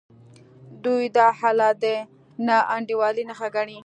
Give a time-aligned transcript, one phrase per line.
[0.83, 1.85] دوی دا حالت د
[2.47, 3.79] ناانډولۍ نښه ګڼي.